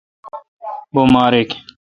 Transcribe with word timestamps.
بماریک۔ 0.93 1.51